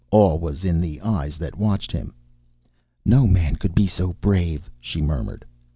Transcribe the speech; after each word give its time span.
Awe 0.09 0.35
was 0.37 0.65
in 0.65 0.81
the 0.81 0.99
eyes 1.01 1.37
that 1.37 1.59
watched 1.59 1.91
him. 1.91 2.11
"No 3.05 3.27
man 3.27 3.55
could 3.57 3.75
be 3.75 3.85
so 3.85 4.13
brave," 4.13 4.67
she 4.79 4.99
murmured. 4.99 5.45